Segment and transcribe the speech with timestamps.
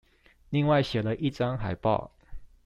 [0.49, 2.09] 另外寫了一張海報